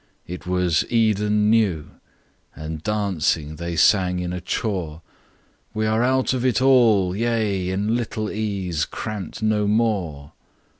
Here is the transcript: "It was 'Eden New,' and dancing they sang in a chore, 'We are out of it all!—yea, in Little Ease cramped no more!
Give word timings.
"It 0.25 0.47
was 0.47 0.83
'Eden 0.91 1.51
New,' 1.51 1.91
and 2.55 2.81
dancing 2.81 3.57
they 3.57 3.75
sang 3.75 4.19
in 4.19 4.33
a 4.33 4.41
chore, 4.41 5.03
'We 5.75 5.85
are 5.85 6.01
out 6.01 6.33
of 6.33 6.43
it 6.43 6.59
all!—yea, 6.59 7.69
in 7.69 7.95
Little 7.95 8.27
Ease 8.31 8.85
cramped 8.85 9.43
no 9.43 9.67
more! 9.67 10.31